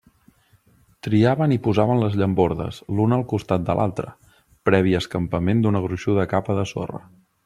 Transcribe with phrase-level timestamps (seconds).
[1.07, 4.15] Triaven i posaven les llambordes, l'una al costat de l'altra,
[4.71, 7.05] previ escampament d'una gruixuda capa de sorra.